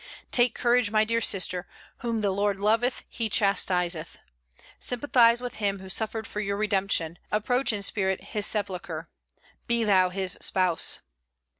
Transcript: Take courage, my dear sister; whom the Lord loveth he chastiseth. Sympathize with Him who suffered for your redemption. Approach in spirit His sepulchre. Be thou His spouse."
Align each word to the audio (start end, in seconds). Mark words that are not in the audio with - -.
Take 0.31 0.55
courage, 0.55 0.89
my 0.89 1.05
dear 1.05 1.21
sister; 1.21 1.67
whom 1.99 2.21
the 2.21 2.31
Lord 2.31 2.59
loveth 2.59 3.03
he 3.07 3.29
chastiseth. 3.29 4.17
Sympathize 4.79 5.41
with 5.41 5.57
Him 5.61 5.77
who 5.79 5.89
suffered 5.91 6.25
for 6.25 6.39
your 6.39 6.57
redemption. 6.57 7.19
Approach 7.31 7.71
in 7.71 7.83
spirit 7.83 8.23
His 8.23 8.47
sepulchre. 8.47 9.09
Be 9.67 9.83
thou 9.83 10.09
His 10.09 10.39
spouse." 10.41 11.01